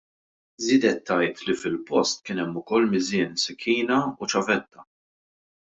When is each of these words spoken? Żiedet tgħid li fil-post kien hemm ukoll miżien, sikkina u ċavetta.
Żiedet 0.67 1.03
tgħid 1.09 1.43
li 1.49 1.55
fil-post 1.65 2.25
kien 2.31 2.43
hemm 2.45 2.57
ukoll 2.63 2.89
miżien, 2.95 3.39
sikkina 3.45 4.01
u 4.21 4.33
ċavetta. 4.35 4.91